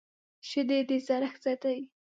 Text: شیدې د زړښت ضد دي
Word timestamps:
شیدې 0.49 0.79
د 0.89 0.91
زړښت 1.07 1.39
ضد 1.43 1.59
دي 1.63 1.79